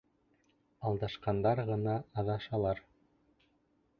Алдашҡандар 0.91 1.61
ғына 1.69 1.95
аҙашалар. 2.23 2.83